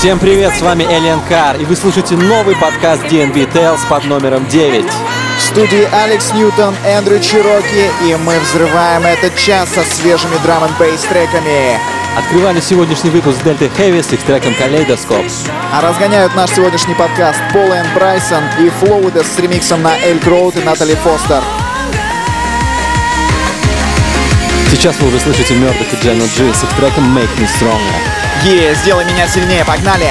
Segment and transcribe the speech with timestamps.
[0.00, 4.46] Всем привет, с вами Элиан Кар, и вы слушаете новый подкаст DNB Tales под номером
[4.46, 4.86] 9.
[5.36, 10.70] В студии Алекс Ньютон, Эндрю Чироки, и мы взрываем этот час со свежими драм н
[10.78, 11.78] бейс треками.
[12.16, 15.22] Открывали сегодняшний выпуск Дельты Хэви с их треком Калейдоскоп.
[15.70, 20.56] А разгоняют наш сегодняшний подкаст Пол Энн Брайсон и Флоудес с ремиксом на Эль Гроуд
[20.56, 21.42] и Натали Фостер.
[24.70, 28.19] Сейчас вы уже слышите Мёрдок и Джану Джи с их треком Make Me Stronger.
[28.42, 30.10] Сделай меня сильнее, погнали!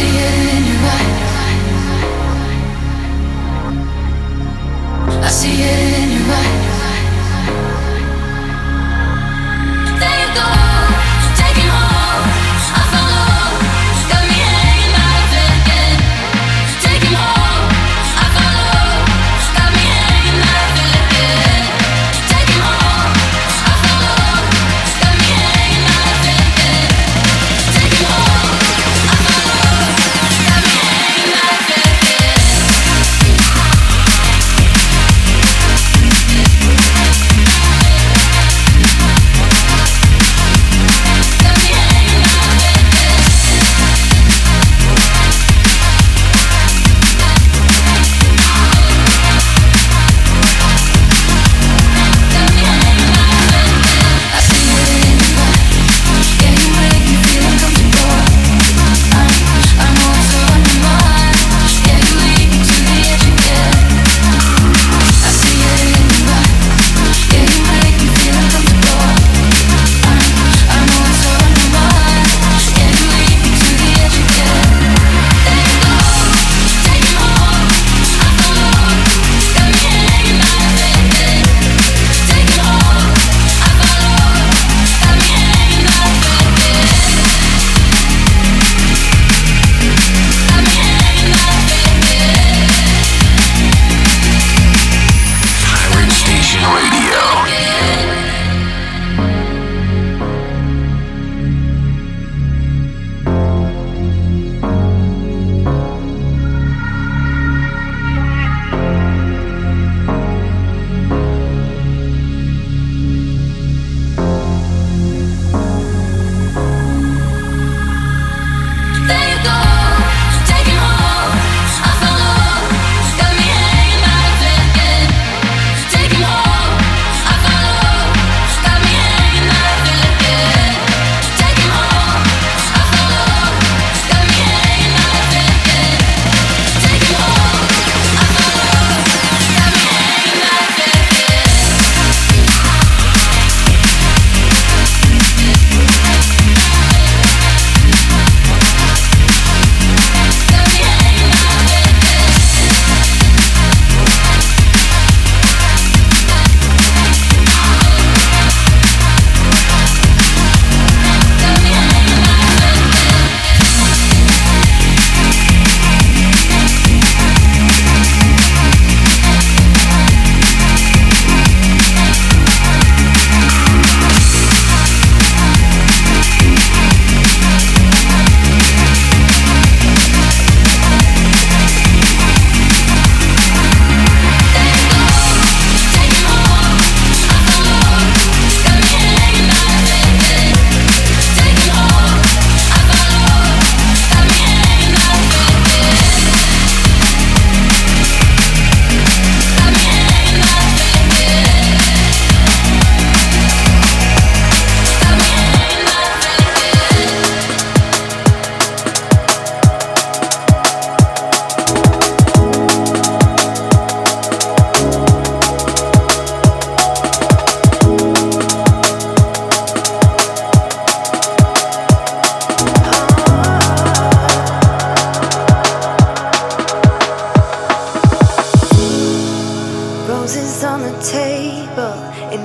[0.00, 0.59] see it.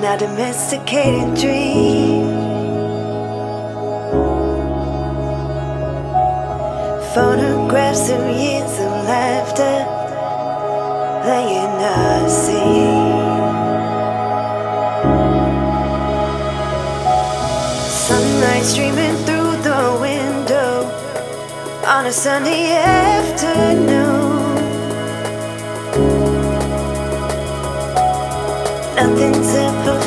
[0.06, 2.28] not a domesticated dream.
[7.16, 9.78] Photographs of years of laughter
[11.28, 13.16] laying unseen.
[18.06, 20.86] Sunlight streaming through the window
[21.88, 24.25] on a sunny afternoon.
[28.96, 30.05] nothing to prove.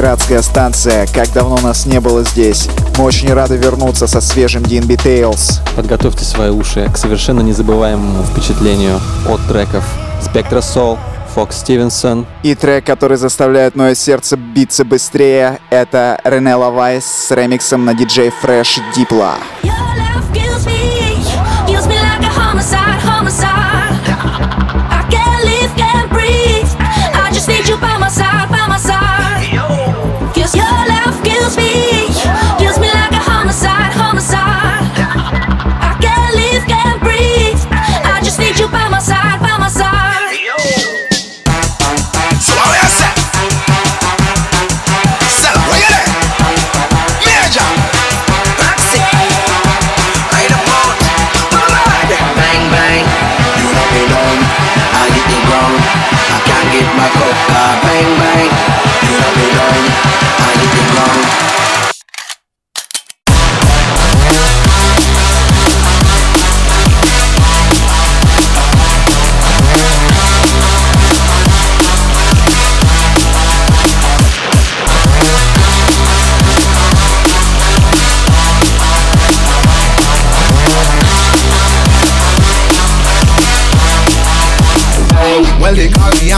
[0.00, 1.06] пиратская станция.
[1.14, 2.70] Как давно нас не было здесь.
[2.96, 5.60] Мы очень рады вернуться со свежим DNB Tales.
[5.76, 9.84] Подготовьте свои уши к совершенно незабываемому впечатлению от треков
[10.22, 10.98] Spectra Soul,
[11.34, 12.24] Фокс Стивенсон.
[12.42, 18.32] И трек, который заставляет мое сердце биться быстрее, это Рене Лавайс с ремиксом на *DJ
[18.42, 19.34] Fresh Diplo.
[22.36, 23.69] Homicide, homicide.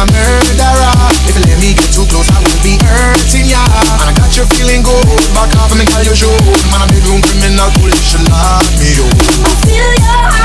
[0.03, 0.95] A murderer.
[1.31, 3.63] If you let me get too close, I will be hurting ya.
[4.03, 5.07] And I got you feeling good.
[5.35, 6.35] Back off and me call you show.
[6.71, 9.15] Man, I'm bedroom criminal, police should lock me up.
[9.47, 10.42] I feel your heartbeat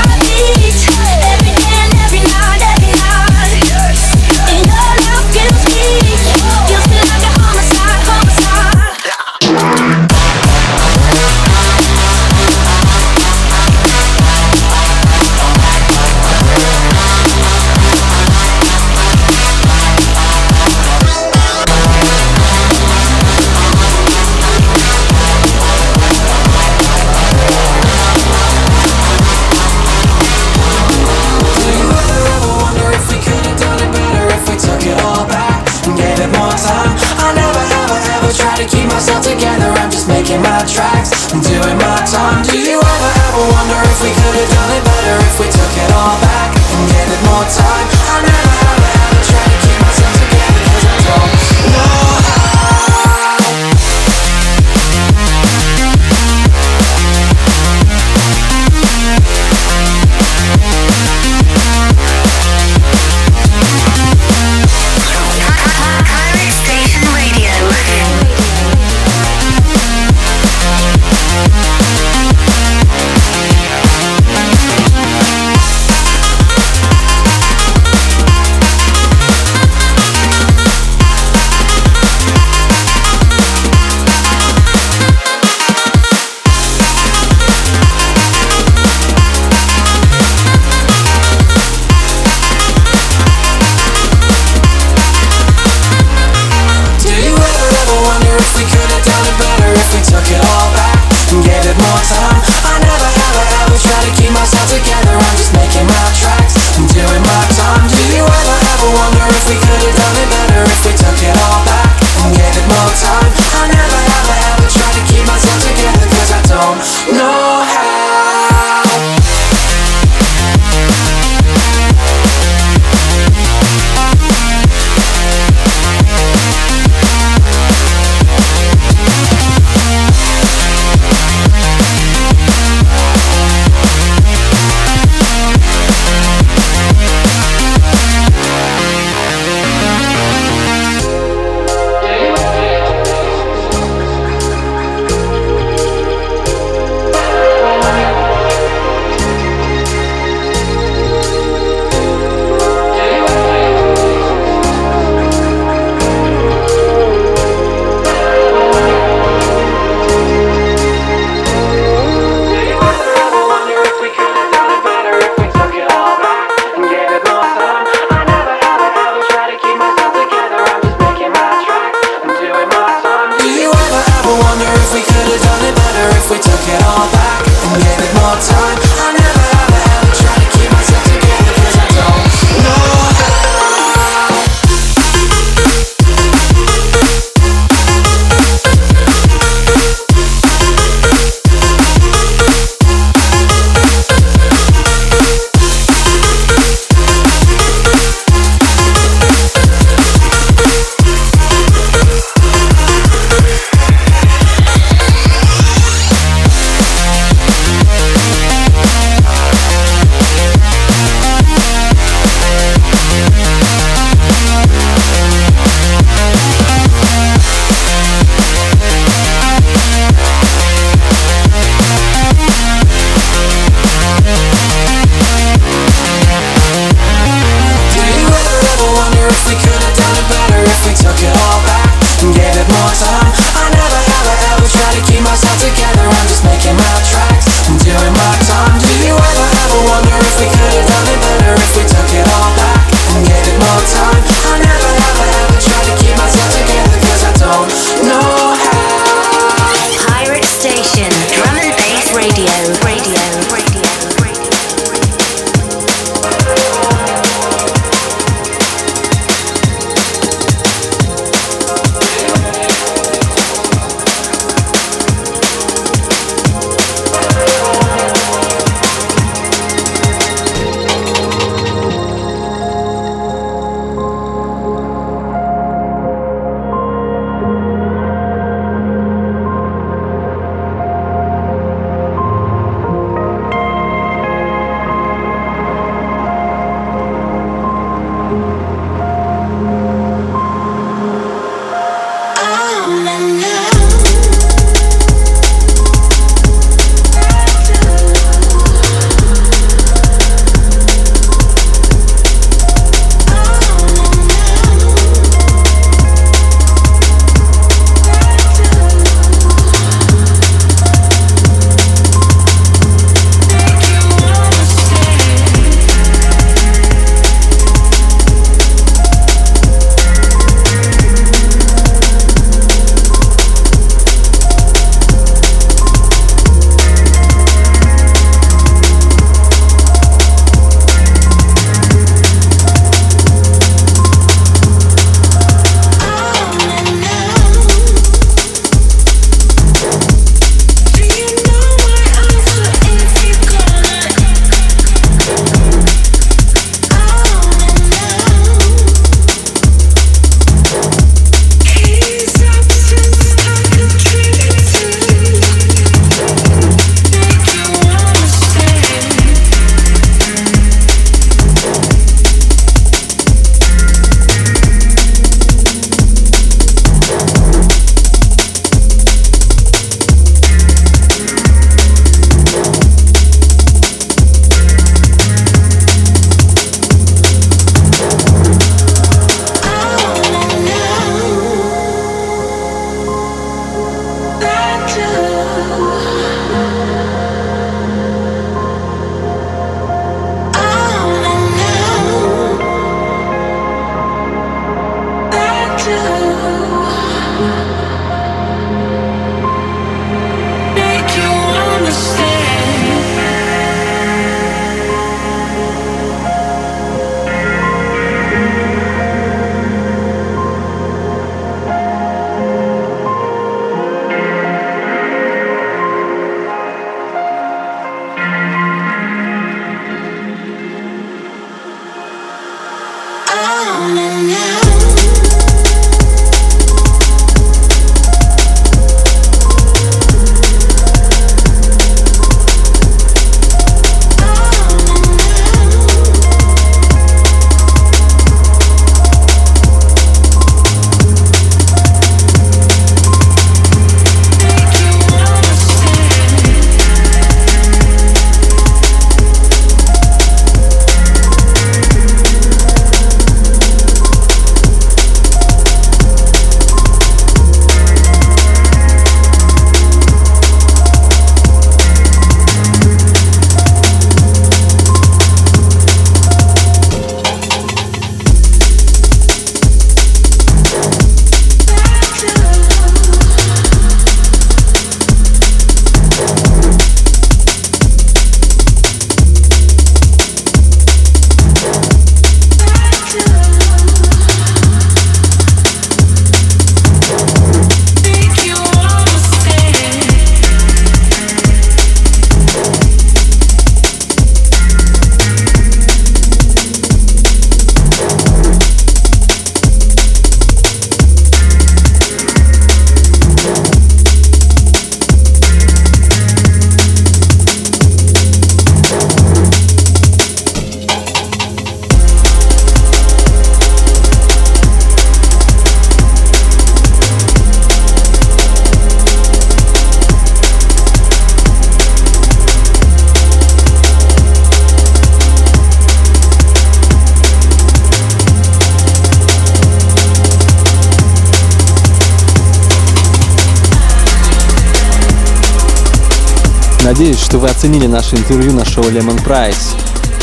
[536.98, 539.76] Надеюсь, что вы оценили наше интервью на шоу Lemon Price.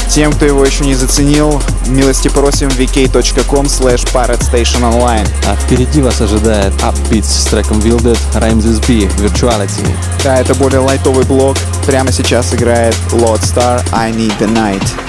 [0.09, 5.25] Тем, кто его еще не заценил, милости просим vk.com slash Online.
[5.47, 9.87] А впереди вас ожидает Upbeats с треком Wilded, Rhymes is B, Virtuality.
[10.21, 11.55] Да, это более лайтовый блок.
[11.85, 15.04] Прямо сейчас играет Lord Star I Need the Night.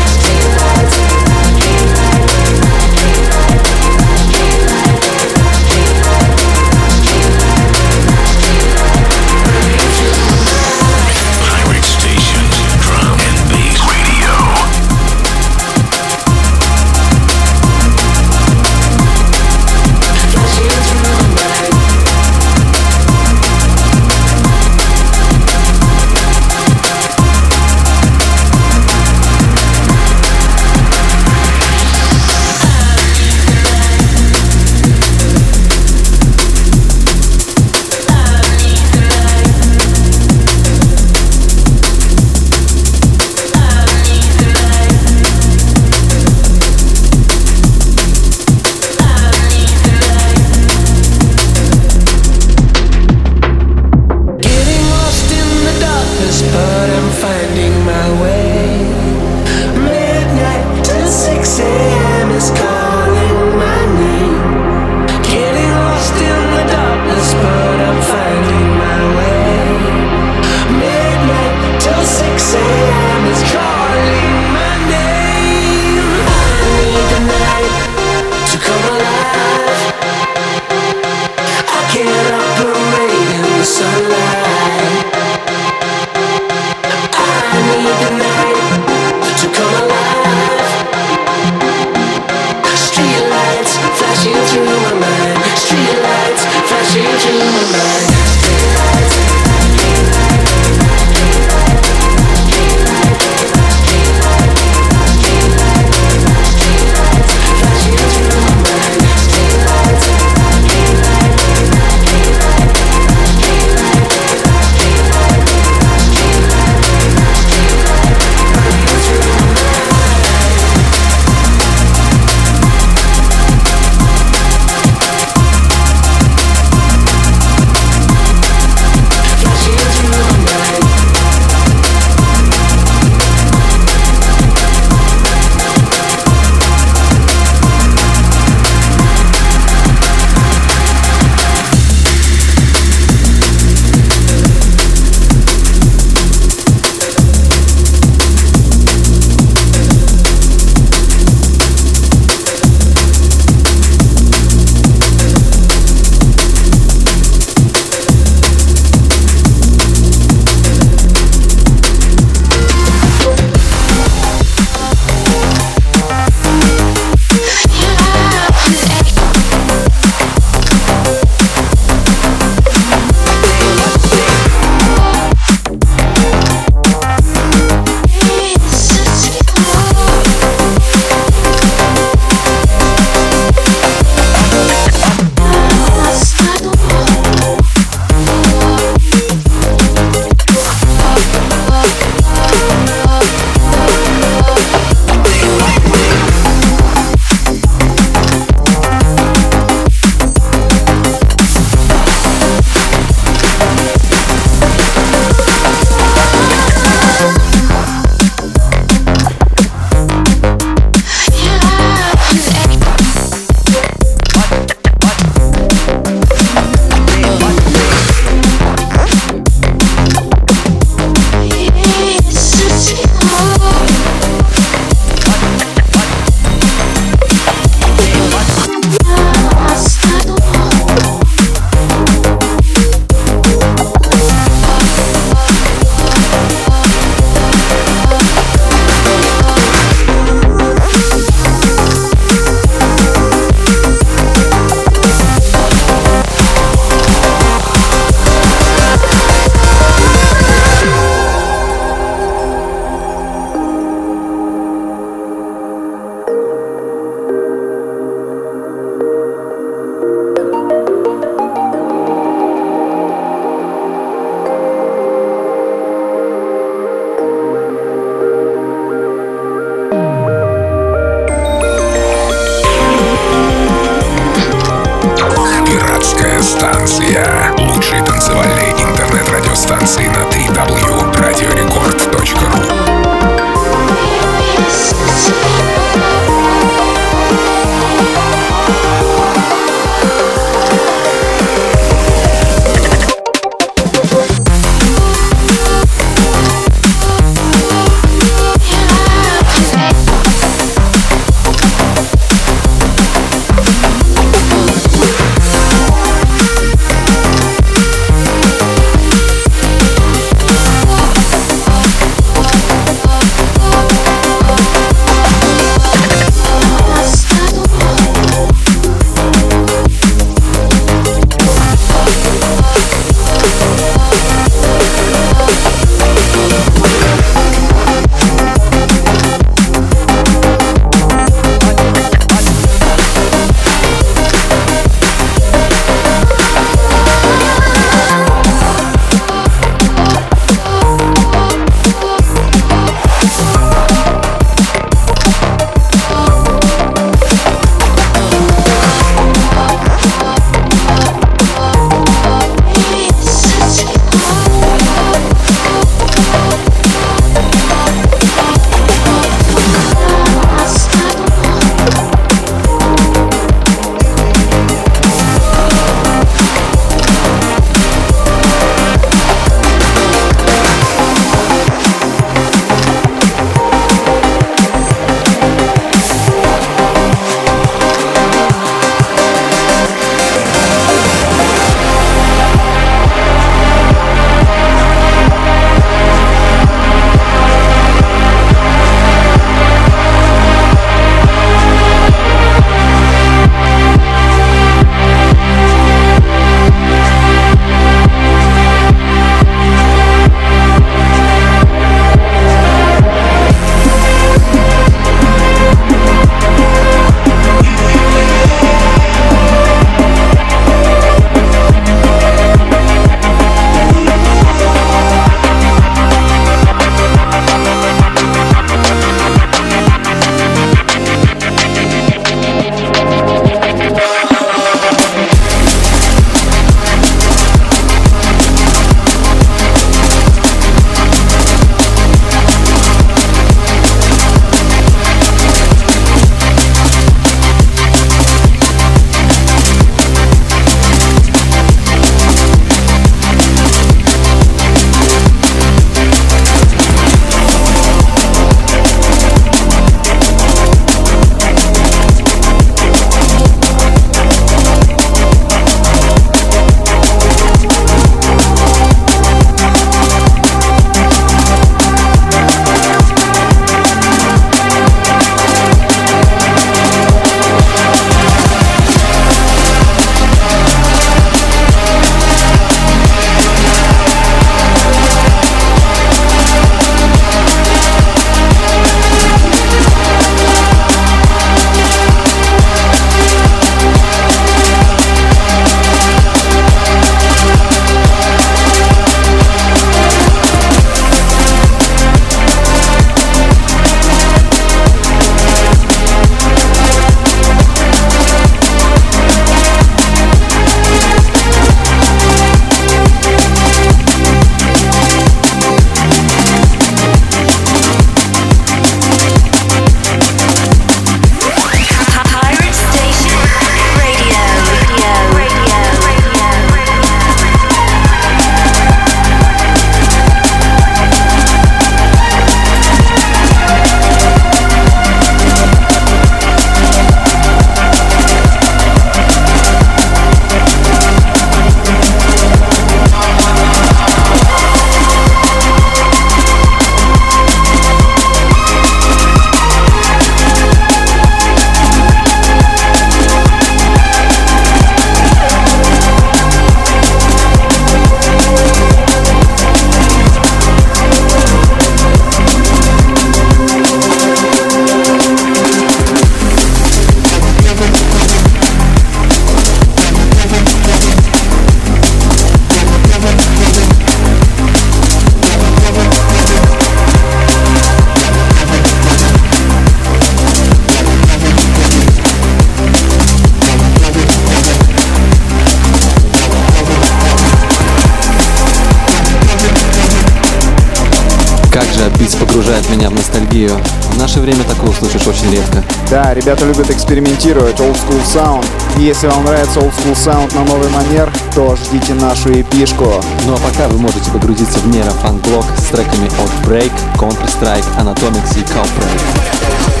[582.91, 583.71] Меня в ностальгию.
[584.13, 585.83] В наше время такое услышишь очень редко.
[586.09, 588.65] Да, ребята любят экспериментировать, old school sound.
[588.97, 593.05] И если вам нравится old school sound на новый манер, то ждите нашу эпишку.
[593.45, 598.63] Ну а пока вы можете погрузиться в нейрофанк-блок с треками от Break, Counter-Strike, Anatomics и
[598.63, 600.00] Cowbreak.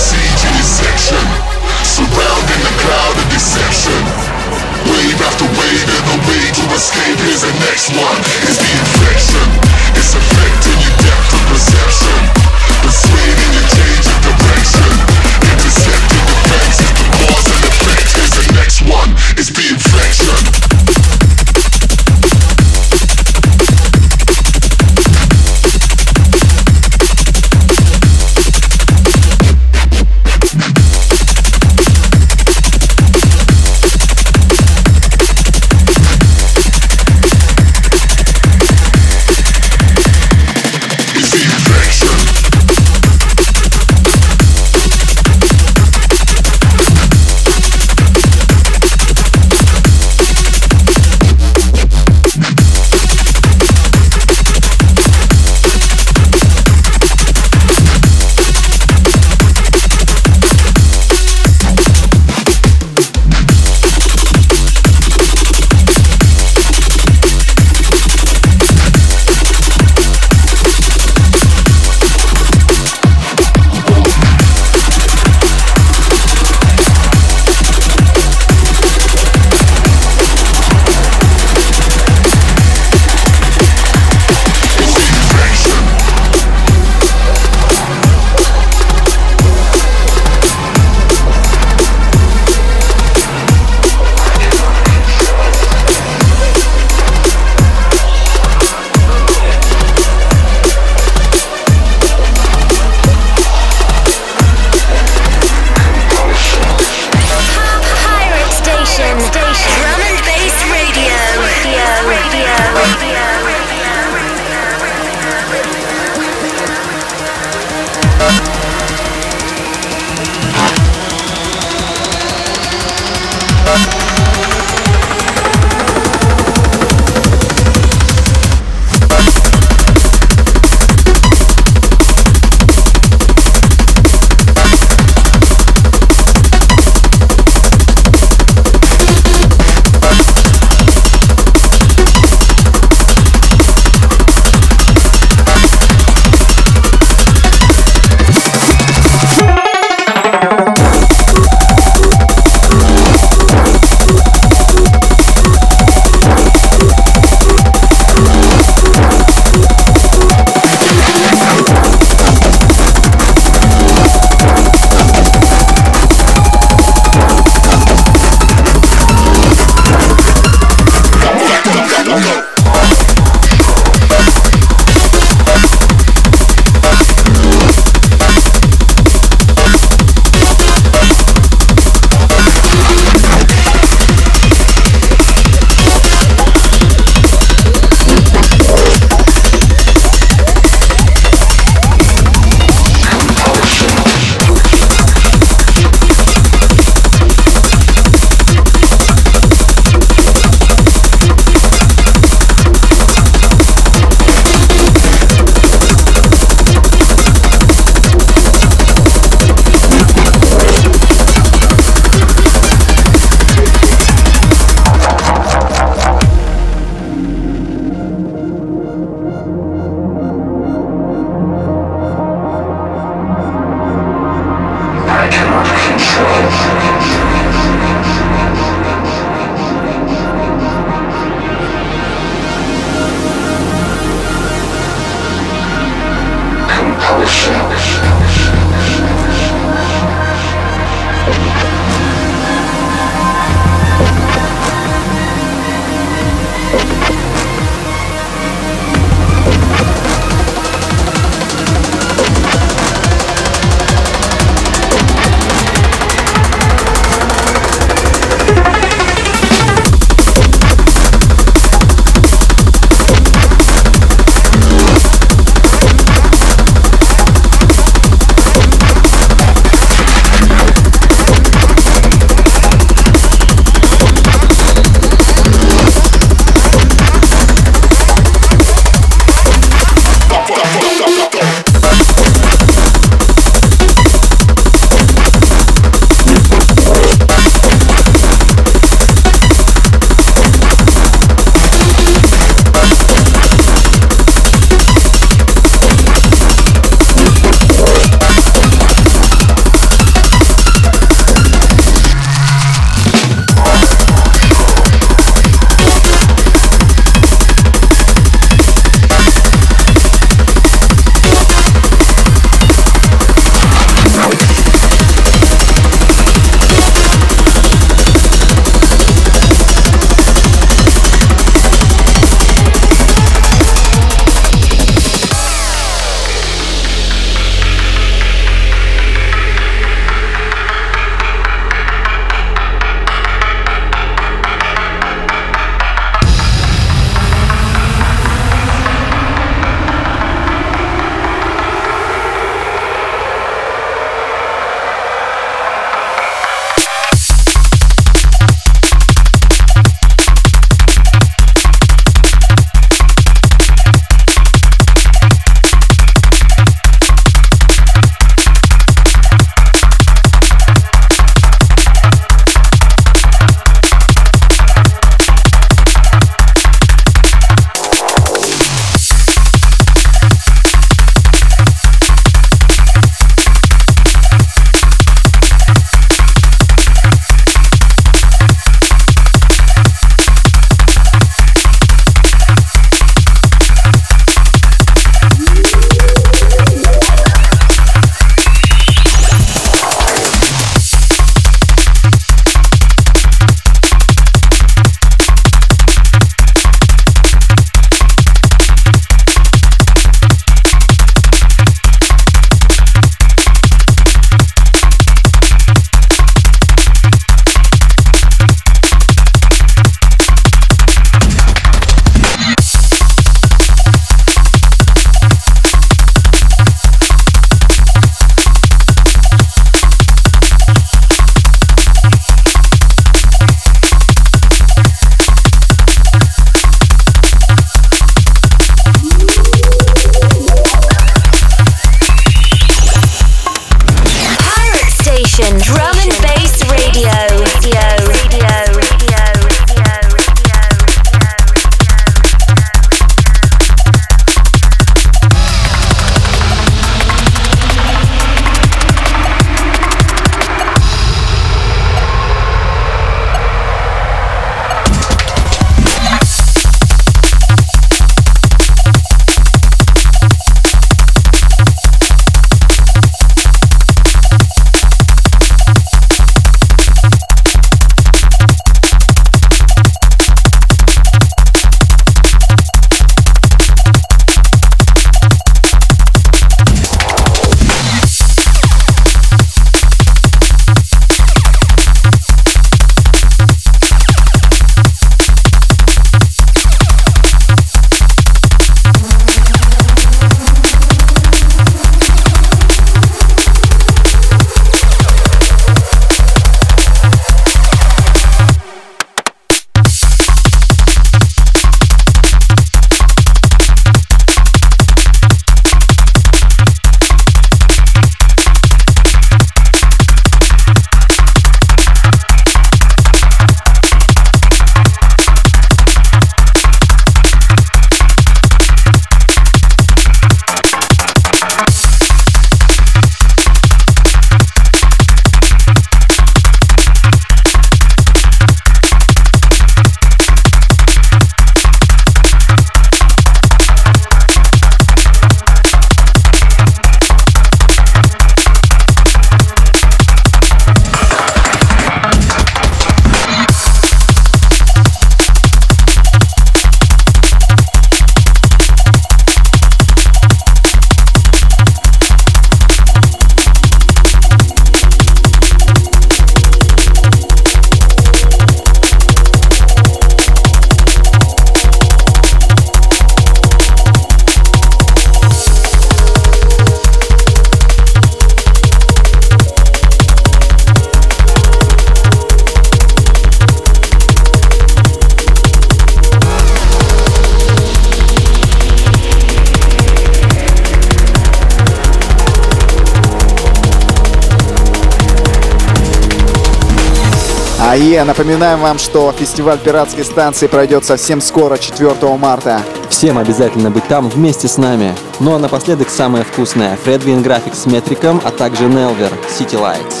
[588.01, 592.61] И напоминаем вам, что фестиваль пиратской станции пройдет совсем скоро, 4 марта.
[592.89, 594.95] Всем обязательно быть там вместе с нами.
[595.19, 596.77] Ну а напоследок самое вкусное.
[596.83, 600.00] Фредвин График с метриком, а также Нелвер City Lights.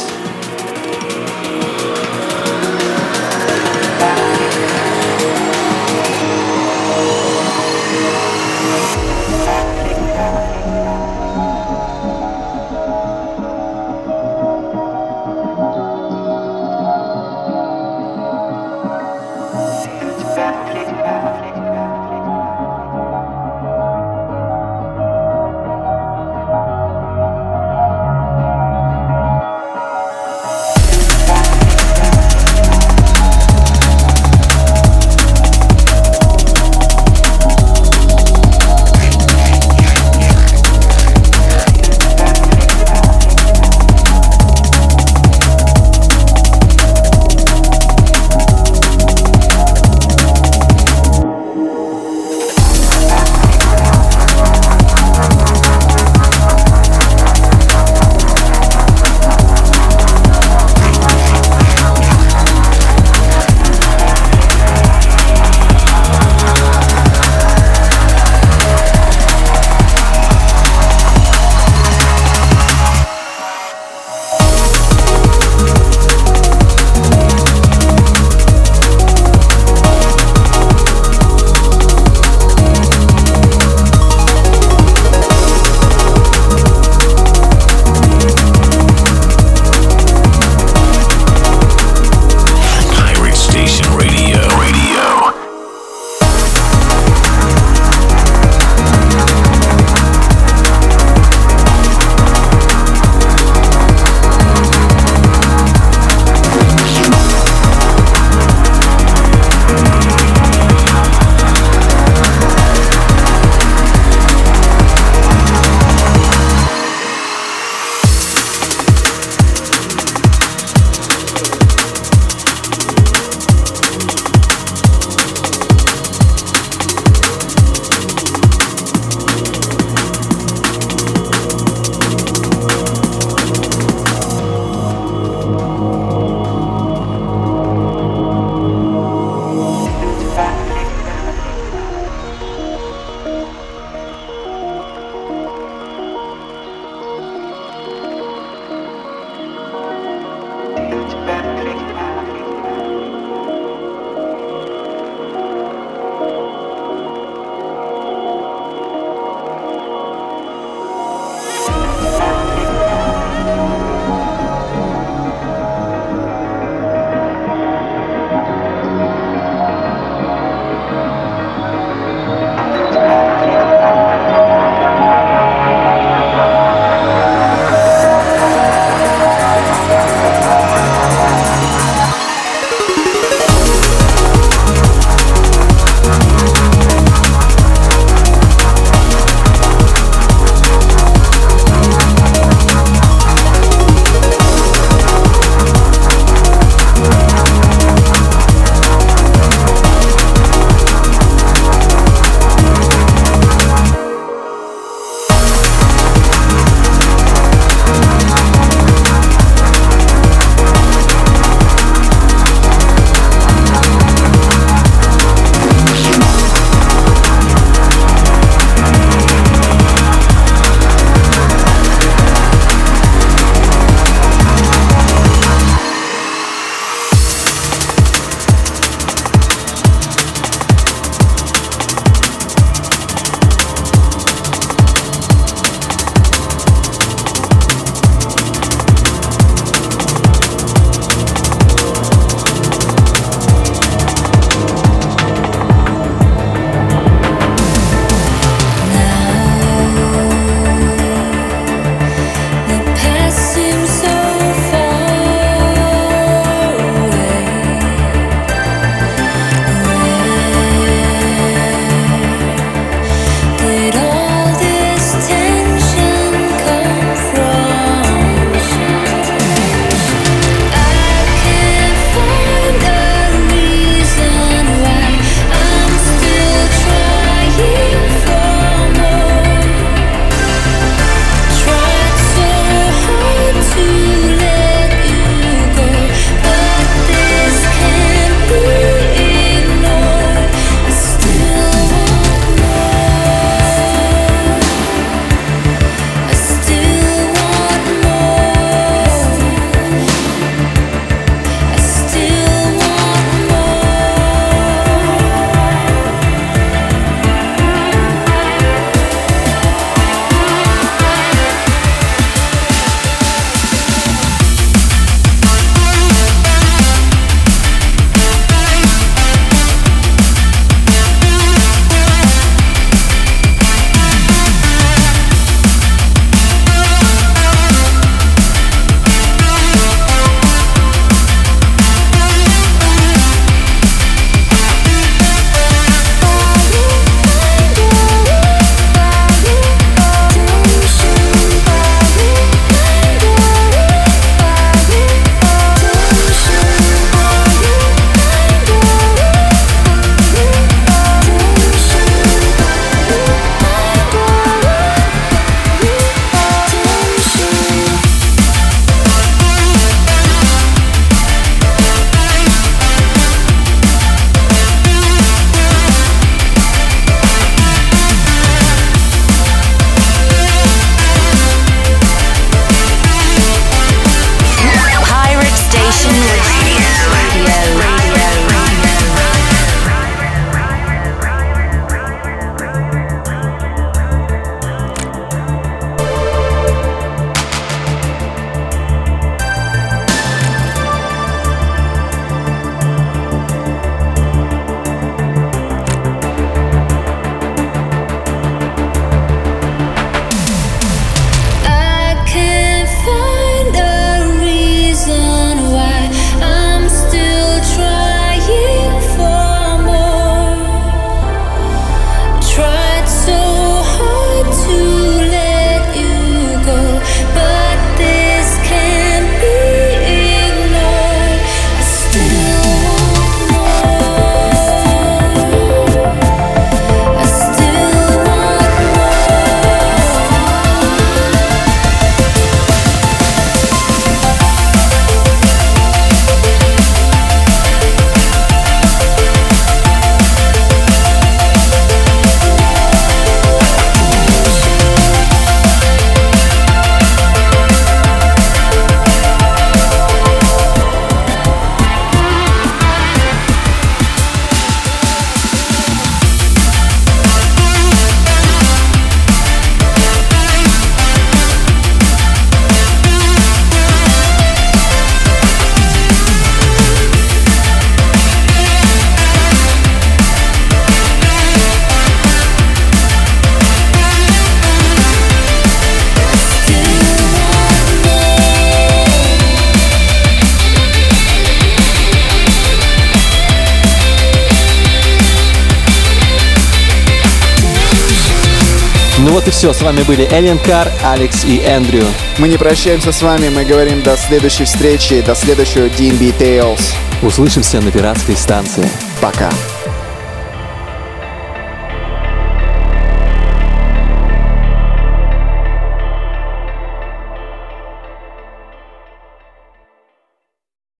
[489.61, 492.03] Все, с вами были Эллен Кар, Алекс и Эндрю.
[492.39, 496.81] Мы не прощаемся с вами, мы говорим до следующей встречи, до следующего DNB Tales.
[497.21, 498.89] Услышимся на пиратской станции.
[499.21, 499.51] Пока.